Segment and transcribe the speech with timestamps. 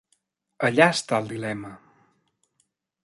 [0.69, 1.73] Allà està el dilema.